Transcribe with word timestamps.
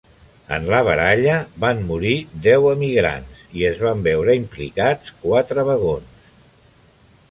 En 0.55 0.63
la 0.73 0.77
baralla 0.87 1.35
van 1.65 1.83
morir 1.91 2.15
deu 2.49 2.67
emigrants 2.71 3.45
i 3.61 3.69
es 3.71 3.85
van 3.87 4.03
veure 4.11 4.39
implicats 4.43 5.17
quatre 5.23 5.71
vagons. 5.73 6.29